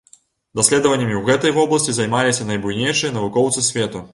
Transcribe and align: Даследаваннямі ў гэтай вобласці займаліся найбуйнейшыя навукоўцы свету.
Даследаваннямі 0.59 1.13
ў 1.17 1.21
гэтай 1.27 1.53
вобласці 1.59 1.95
займаліся 1.99 2.49
найбуйнейшыя 2.53 3.15
навукоўцы 3.19 3.69
свету. 3.71 4.07